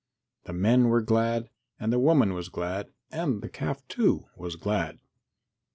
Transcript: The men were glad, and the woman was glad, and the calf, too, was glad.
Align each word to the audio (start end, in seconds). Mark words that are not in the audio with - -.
The 0.45 0.53
men 0.53 0.85
were 0.89 1.03
glad, 1.03 1.51
and 1.79 1.93
the 1.93 1.99
woman 1.99 2.33
was 2.33 2.49
glad, 2.49 2.87
and 3.11 3.39
the 3.43 3.49
calf, 3.49 3.87
too, 3.87 4.25
was 4.35 4.55
glad. 4.55 4.97